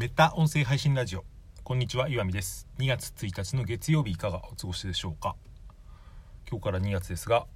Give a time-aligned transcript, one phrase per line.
[0.00, 1.24] メタ音声配信ラジオ。
[1.62, 2.66] こんにちは岩見です。
[2.78, 5.36] 2月1日の月曜日いかがお過ごしでしょうか？
[6.50, 7.46] 今日から2月ですが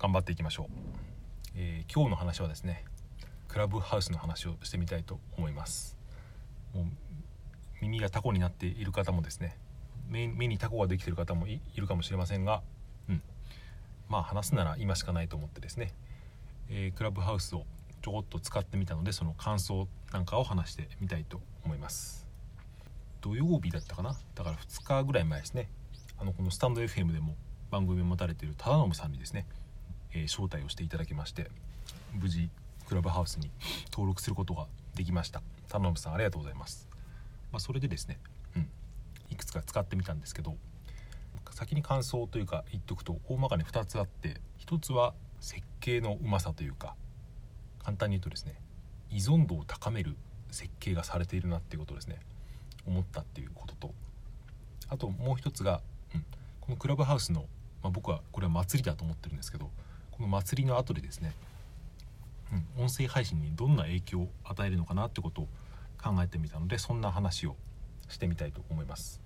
[0.00, 0.66] 頑張っていきましょう、
[1.54, 2.84] えー、今日の話はですね
[3.46, 5.96] クラブハウスの話をしてみたいと思います。
[6.74, 6.84] もう
[7.80, 9.56] 耳がタコになっている方もですね
[10.08, 12.62] 目にタコができている方もいるかもしれませんが、
[13.08, 13.22] うん、
[14.08, 15.92] まあ話すなら今しかないと思ってですね、
[16.68, 17.64] えー、クラブハウスを
[18.04, 22.28] ちょこっと使ってみたのでその感想なんかを話してみたいと思います。
[23.22, 24.14] 土曜日だったかな？
[24.34, 25.70] だから2日ぐらい前ですね。
[26.18, 27.34] あのこのスタンド FM でも
[27.70, 29.46] 番組を持たれている忠信さんにですね、
[30.12, 31.50] えー、招待をしていただきまして
[32.12, 32.50] 無事
[32.86, 33.50] クラブハウスに
[33.90, 35.40] 登録することができました。
[35.68, 36.86] 忠信さんありがとうございます、
[37.52, 38.18] まあ、それでですね、
[38.54, 38.68] うん、
[39.30, 40.56] いくつか使ってみたんですけど
[41.52, 46.96] 先に感想というか言っとくと大まかに2つあって1つは設計のうまさというか
[47.84, 48.54] 簡単に言うとですね
[49.10, 50.16] 依存度を高める
[50.50, 52.18] 設計がされているなっていうことですね
[52.86, 53.94] 思ったっていうことと
[54.88, 55.80] あともう一つが、
[56.14, 56.24] うん、
[56.60, 57.44] このクラブハウスの、
[57.82, 59.70] まあ、僕はこれは祭りだと思ってるんですけど
[60.10, 61.32] この祭りの後でですね、
[62.76, 65.48] うん、音声配信にどんな影響を与えるのかなってことを
[66.02, 67.56] 考えてみたのでそんな話を
[68.08, 69.20] してみたいと思います、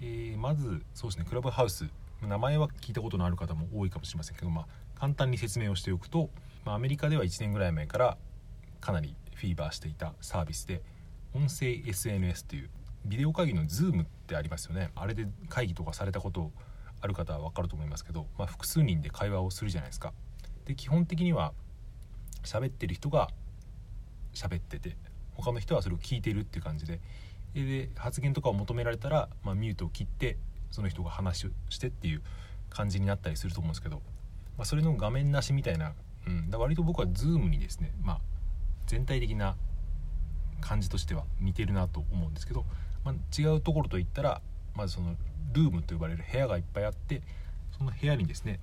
[0.00, 1.86] えー、まずそうですねクラブハウス
[2.22, 4.66] 名前は聞いたことのある方も多いかもしれませんけど、まあ、
[4.98, 6.28] 簡単に説明をしておくと、
[6.64, 8.18] まあ、アメリカでは1年ぐらい前から
[8.80, 10.82] かなりフィーバーしていたサービスで
[11.34, 12.70] 音声 SNS という
[13.04, 14.90] ビデオ会議の Zoom ってありますよね。
[14.94, 16.52] あれで会議とかされたこと
[17.00, 20.12] ある方は分かると思いますけど、まあ、複数人で会話をするじゃないですか。
[20.66, 21.52] で基本的には
[22.44, 23.28] 喋ってる人が
[24.34, 24.96] 喋ってて
[25.34, 27.00] 他の人はそれを聞いてるっていう感じで
[27.54, 30.36] で発言とかを求められたら、まあ、ミュートを切って
[30.70, 32.22] その人が話をしてっていう
[32.68, 33.96] 感じになったりすると思うんですけど、
[34.56, 35.94] まあ、それの画面なしみたいな、
[36.26, 38.20] うん、だ割と僕は Zoom にですね、まあ、
[38.86, 39.56] 全体的な
[40.60, 42.64] 感じとしては似てるなと思うんですけど、
[43.04, 44.42] まあ、違うところといったら
[44.74, 45.16] まずその
[45.52, 47.22] ルームと呼ばれる部屋がいっぱいあって
[47.76, 48.60] その部屋にですね、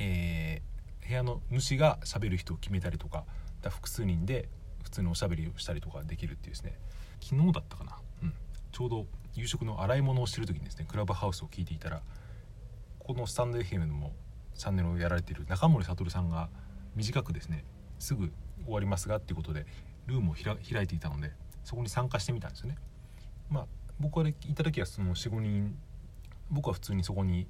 [0.00, 3.24] えー、部屋の主がしゃべる人を決めたりとか
[3.62, 4.48] だ複数人で
[4.82, 6.74] 普通におしゃべりをしたりとかできるっていうですね
[7.20, 8.32] 昨日だったかな、うん、
[8.72, 12.00] ちょうど夕食の洗い物をしてる時にですねクラブハウスを聞いていたら
[12.98, 14.12] このスタンド FM の
[14.58, 16.50] チャンネルをやられている中森悟さんが
[16.94, 17.64] 短くですね
[17.98, 18.30] すぐ
[18.64, 19.64] 終わりますがっていうことで
[20.06, 21.32] ルームを開いていたので
[21.64, 22.76] そこに参加してみたんですよね。
[23.50, 23.66] まあ
[24.00, 25.78] 僕はねいた時はその45人
[26.50, 27.46] 僕は普通にそこに、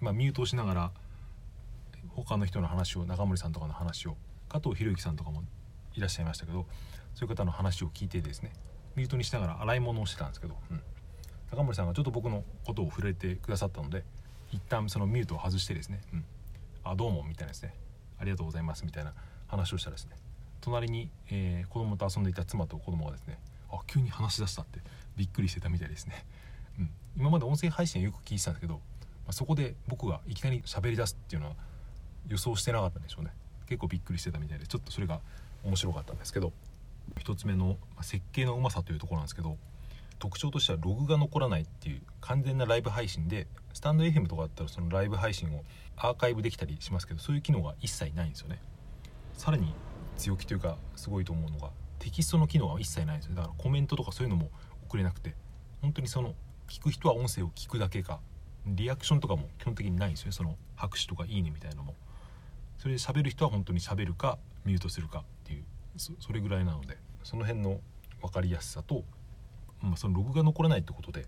[0.00, 0.92] まあ、ミュートをしながら
[2.08, 4.16] 他の人の話を中森さんとかの話を
[4.48, 5.42] 加藤博之さんとかも
[5.94, 6.66] いらっしゃいましたけど
[7.14, 8.52] そういう方の話を聞いてですね
[8.96, 10.82] ミュートにしながら洗い物をしてたんですけど、うん、
[11.50, 14.04] 中森さんがちょっと僕のことを触れてくださったので
[14.50, 16.24] 一旦そのミュートを外してですね「うん、
[16.84, 17.74] あどうも」みたいなですね
[18.18, 19.14] 「ありがとうございます」みたいな
[19.46, 20.16] 話をしたらですね。
[20.60, 23.38] 隣に、えー、子供と遊んでいた妻と子供がですね
[23.70, 24.80] あ急に話し出したって
[25.16, 26.24] びっくりしてたみたいですね、
[26.78, 28.80] うん、今まで音声配信よく聞いてたんですけど、ま
[29.28, 31.56] あ、そこで僕がいきなり喋り出すっていうのは
[32.28, 33.32] 予想してなかったんでしょうね。
[33.66, 35.20] 結構びっくりしてたみたいでちょっとそれが
[35.64, 36.52] 面白かったんですけど
[37.16, 39.56] 1つ目の設計のうまさというところなんですけど
[40.22, 45.64] 特徴としてはログが残らないっていう完全なライブ配信でスタンド FM とかだったらそのライブ配信を
[45.96, 48.62] アーカイブできたりしますけどそういう機能が一切ないんですよね。
[49.34, 49.74] さらに
[50.16, 54.48] 強気というかすごいと思うのがテキストの機能は一切ないんですよだからコメントとかそういうのも
[54.86, 55.34] 送れなくて
[55.80, 56.36] 本当にその
[56.68, 58.20] 聞く人は音声を聞くだけか
[58.64, 60.32] リアクションとかも基本的にないんですよね。
[60.34, 61.96] その拍手とかいいねみたいなのも。
[62.78, 65.64] それで喋る人は本当に喋るかミュートするかっていう
[65.96, 67.80] それぐらいなのでその辺の
[68.20, 69.02] 分かりやすさと、
[69.82, 71.26] まあ、そのログが残らないってことで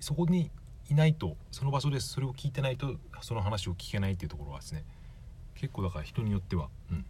[0.00, 0.50] そこに
[0.90, 4.84] いないとその場所でそれを聞いてないとその話を聞けないっていうところはですね
[5.54, 7.04] 結構だから人によってはうん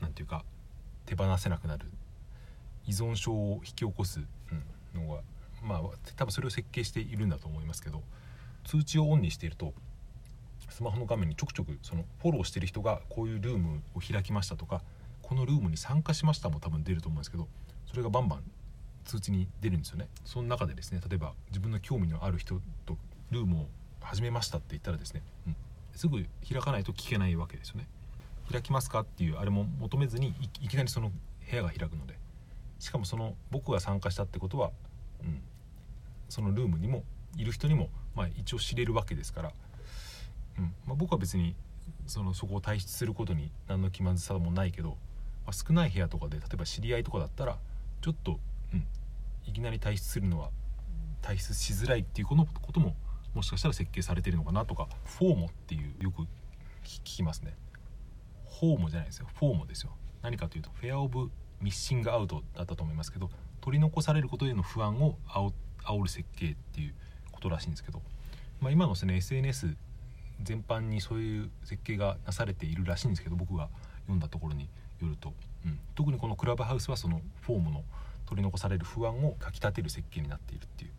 [0.00, 0.44] 何て言うか
[1.06, 1.86] 手放せなくなる
[2.86, 4.20] 依存症を引き起こす
[4.94, 5.20] うんのが
[5.62, 5.80] まあ
[6.16, 8.02] 多分それを設計しているんだと思いますけど
[8.64, 9.72] 通知をオンにしていると
[10.68, 14.82] スマホの画面にちょくちょくそのフォローしてる人がこういうルームを開きましたとか
[15.22, 17.48] このルームに参加しましたも多分出ると思うんですけど
[17.86, 18.42] それがバンバン
[19.06, 20.08] 通知に出るんですよね。
[20.24, 22.98] その中でですね例えば自分の興味のある人と
[23.30, 23.66] ルームを
[24.00, 25.56] 始めましたって言ったらですね、うん、
[25.94, 27.88] すぐ開かないと聞けないわけですよね。
[28.52, 31.10] 開きますかっていうあれも求めずにいきなりその
[31.50, 32.26] 部屋が開くので。
[32.78, 34.70] しかもその僕が参加したってことは、
[35.22, 35.40] うん、
[36.28, 37.04] そのルームにも
[37.36, 39.52] いる人にも、まあ、一応知れるわけですから、
[40.58, 41.54] うんまあ、僕は別に
[42.06, 44.96] そのそこを退出することに何の気まずさもないけど、ま
[45.48, 47.56] あ、少ない部屋とかで例えば知り合いとかだったら
[48.02, 48.38] ちょっと、
[48.72, 48.86] うん、
[49.46, 50.50] いきなり退出するのは
[51.22, 52.94] 退出しづらいっていうこのことも
[53.34, 56.22] もしかしたら設計されてるのかなとかフォーモっていうよく
[56.84, 57.54] 聞きますね。
[58.60, 59.26] フォーモじゃないですよ。
[59.34, 59.92] フォーモですよ。
[60.22, 61.30] 何かというとフェアオブ
[61.60, 63.30] ミッシングアウトだったと思いますけど
[63.60, 65.52] 取り残されることへの不安を煽
[65.84, 66.94] 煽る設計っていう
[67.32, 68.02] ことらしいんですけど、
[68.60, 69.76] まあ、今のですね SNS
[70.42, 73.68] 全般にそういう設計がなされているらしいんですけど僕が
[74.02, 74.68] 読んだところに
[75.00, 75.32] よると、
[75.64, 77.84] うん、特にこのクラブハウスはそのフォームの
[78.26, 80.90] 取り残される不安をかきたてる設計になっているっていう。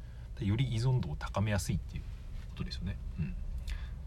[0.45, 2.03] より依存度を高めやすいっていう
[2.50, 3.35] ことですよね、うん、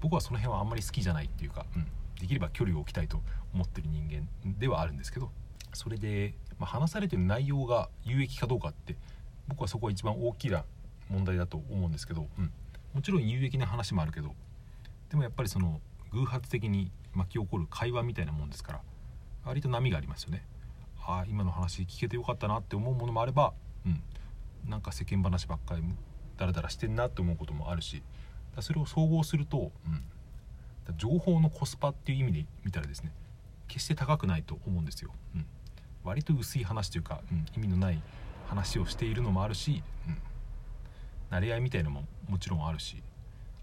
[0.01, 1.87] 僕はその辺はあんまり好きじゃないっていうか、うん、
[2.21, 3.21] できれば距離を置きたいと
[3.55, 4.29] 思ってる人間
[4.59, 5.31] ではあるんですけど
[5.73, 8.97] それで、まあ、話されてる内容が有益かどうかって
[9.49, 10.65] 僕はそこが一番大きな
[11.09, 12.53] 問題だと思うんですけど、うん、
[12.95, 14.35] もちろん有益な話もあるけど
[15.11, 15.81] でもやっぱりその
[16.13, 18.81] 偶発的に巻き起こる会話みたいなもんですから
[19.45, 20.45] 割と波がありますよね。
[21.19, 23.53] あ今の話聞けてよかったなって思うものもあれば、
[23.87, 24.03] うん、
[24.69, 25.83] なんか世間話ばっかり
[26.37, 28.03] ダラダラしてんなって思うこともあるし
[28.57, 33.13] だそれを総合すると、うん、情報のコスパっていう意味で見たらですね
[33.69, 35.13] 決して高くないと思うんですよ。
[35.37, 35.47] うん、
[36.03, 38.03] 割と薄い話というか、うん、意味のない
[38.49, 40.19] 話をしているのもあるし、うん、
[41.37, 43.01] 慣れ合いみたいのももちろんあるし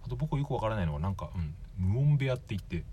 [0.06, 2.86] あと僕よくわからないのはなんか、うん、無音部屋って言って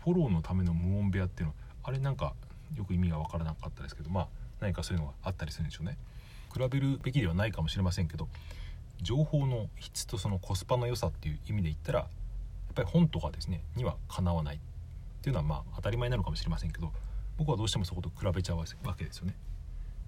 [0.00, 2.34] フォローのための無音部屋っていうのあれなんか
[2.76, 4.28] よく意味がわからなかったですけどまあ
[4.60, 5.98] 何かそういうのがあったりするんでしょうね。
[6.52, 8.28] 比べるべきではないかもしれませんけど
[9.02, 12.08] 情報の質とそのコスパの良さっていう意味で言ったらやっ
[12.74, 14.56] ぱり本とかですねにはかなわない。
[14.56, 14.58] っ
[15.24, 16.92] ていうのはまあ当たり前なのかもしれませんけど
[17.38, 18.64] 僕はどうしてもそこと比べちゃうわ
[18.96, 19.34] けですよね。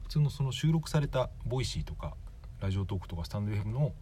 [0.02, 2.14] 普通のその収録されたボイシーとか
[2.60, 3.92] ラジオトークとかスタンド FM の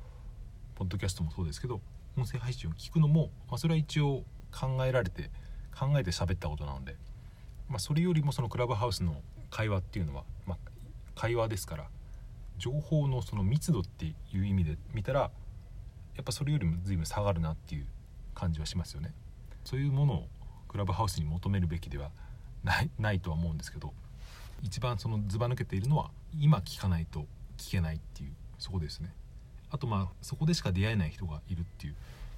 [0.74, 1.80] ポッドキャストもそうですけど
[2.16, 4.22] 音声配信を聞くのも、まあ、それは一応
[4.52, 5.30] 考えられて
[5.74, 6.96] 考えて喋ったことなので、
[7.68, 9.16] まあ、それよりもそのクラブハウスの
[9.50, 10.70] 会話っていうのは、まあ、
[11.14, 11.88] 会話ですから
[12.58, 15.30] 情報のその密度っていう意味で見たらや
[16.20, 17.86] っぱそれよりも随分下がるなっていう
[18.34, 19.12] 感じはしますよね。
[19.64, 20.28] そういうものを
[20.68, 22.10] クラブハウスに求めるべきでは
[22.62, 23.92] ないないとは思うんですけど
[24.62, 27.26] 一番そのずば抜けているのは今聞かないと
[27.58, 29.12] 聞けないっていうそこですね。
[29.70, 31.94] あとまあそこでしか出会えない人がいるっていう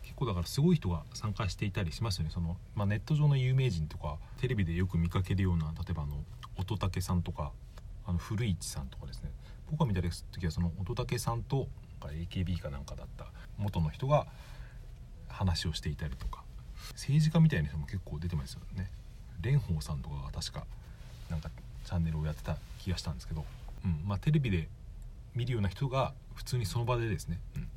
[0.07, 2.31] 結構だからすごい人が参加していたりしますよね。
[2.33, 6.17] その、まあ、ネット上の有名人とかテレビでよく見かけるような例えばあの
[6.57, 7.51] 乙武さんとか
[8.07, 9.31] あの古市さんとかですね。
[9.71, 11.67] 僕が見た時はその乙武さんと
[12.01, 13.27] AKB かなんかだった
[13.59, 14.27] 元の人が
[15.29, 16.47] 話をしていたりとか。
[16.93, 18.91] 政治家みたいな人も結構出てますよね。
[19.43, 20.67] 蓮舫さんとかが確か
[21.31, 21.51] なんか
[21.85, 23.45] チャンネルをやってた気がしたんですけど、
[23.85, 24.69] うんまあ、テレビで
[25.35, 27.69] 見るような人が普通にその場でですね、うん、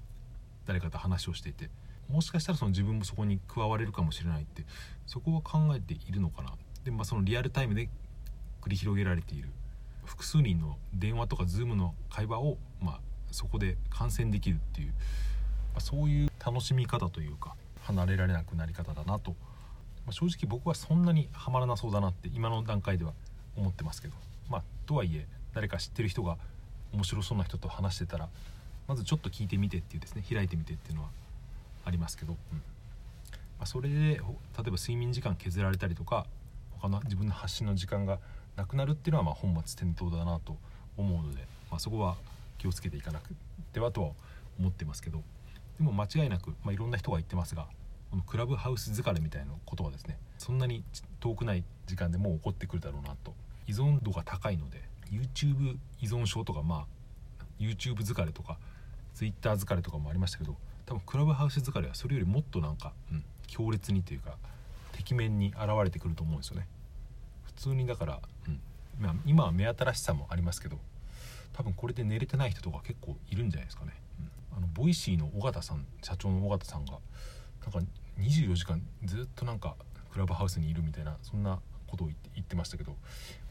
[0.66, 1.70] 誰かと話をしていて。
[2.10, 4.66] もしかしたらその自分もそこに加われるかもしれないって
[5.06, 6.54] そこは考えているのかな？
[6.84, 7.90] で、まあ、そのリアルタイムで
[8.62, 9.50] 繰り広げられている
[10.06, 13.00] 複数人の電話とか Zoom の会話を、まあ、
[13.32, 14.94] そこで観戦できるっていう、ま
[15.78, 23.14] あ、そういう楽しみ方というか離れられなくなり方だなと、まあ、正直僕はそんなにはまらなそうだなって今の段階では
[23.56, 24.16] 思ってますけど。
[24.50, 26.36] まあとはいえ誰か知ってる人が
[26.92, 28.30] 面白そうな人と話してたら
[28.88, 31.10] まずちょっと聞いてみてっていうですね開いてみてっていうのは
[31.90, 32.62] ありますけど、うん。
[33.60, 36.26] ま、それで例えば睡眠時間削られたりとか
[36.72, 38.20] 他の自分の発信の時間が
[38.56, 40.58] なくなるっていうのはま本末転倒だなと
[40.96, 42.16] 思うので、まあ、そこは
[42.58, 43.34] 気をつけていかなく
[43.74, 44.10] てはとは
[44.60, 45.22] 思ってますけど
[45.78, 47.68] でも間違いなく、まあ、いろんな人が言ってますが
[48.12, 50.84] このクラブハウス疲れみたいなことはですねそんなに
[51.20, 53.34] 遠くない時間でもう起こってくるだろうなと。
[53.68, 54.82] 依存度が高いので
[55.12, 56.88] YouTube 依存症とかま
[57.40, 58.58] あ YouTube 疲れとか
[59.14, 60.56] Twitter 疲れとかもありましたけど
[60.90, 64.38] 多分クラブハウス疲れはそれよりもっとなんか、うん、強烈にというか
[64.92, 66.68] てきめんに現れてくると思うんですよね。
[67.44, 68.60] 普通にだから、うん、
[69.24, 70.80] 今は目新しさもありますけど
[71.54, 73.94] 多分これで寝れてない人とか結構いるんじゃないですかね、
[74.52, 76.94] うん、あの Voicy の緒方さん社長の緒方さんが
[77.62, 77.80] なんか
[78.18, 79.76] 24時間ずっとなんか
[80.12, 82.96] クラブハウスにいるみたいなそんなことを言って言ってましたけど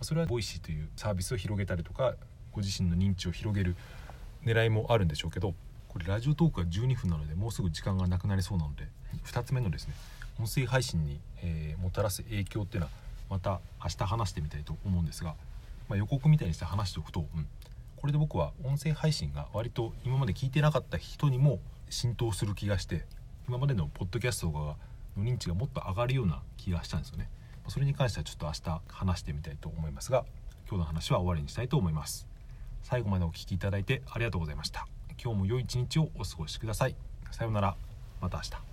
[0.01, 2.17] それは Voicy というサービスを広げたりとか
[2.51, 3.77] ご自身の認知を広げる
[4.45, 5.55] 狙いもあるんでしょうけど
[5.99, 8.87] これ Radiotalk は12分なのでもうすぐ時間がなくなりそうなので
[9.27, 9.95] 2つ目のですね
[10.39, 12.93] 音声配信に、えー、もたらす影響っていうのは
[13.29, 15.35] また明日話してみたいと思うんですが、
[15.89, 17.49] まあ、予告みたいにして話しておくと、うん、
[17.97, 21.59] これで僕は音声配信が割と今まで聞いてなかった人にも
[21.91, 23.05] 浸透する気がして
[23.49, 27.29] 今までのポッドキャストとかの認知がもっと上がるような気がしたんですよね。
[27.67, 30.25] それに関してはちょっと明日話してみたいと思いますが
[30.69, 32.29] 今日の話は終わりにしたいと思います。
[32.85, 34.87] 最後までお聴きいただいてありがとうございました。
[35.23, 36.97] 今日も良い一日をお過ごしください。
[37.31, 37.77] さようなら。
[38.21, 38.68] また明日。